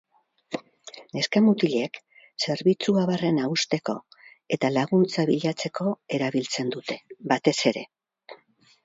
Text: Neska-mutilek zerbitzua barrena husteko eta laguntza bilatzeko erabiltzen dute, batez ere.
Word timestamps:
Neska-mutilek 1.17 1.99
zerbitzua 2.45 3.03
barrena 3.09 3.49
husteko 3.55 3.95
eta 4.57 4.71
laguntza 4.79 5.27
bilatzeko 5.31 5.91
erabiltzen 6.19 6.73
dute, 6.77 6.99
batez 7.35 7.57
ere. 7.75 7.85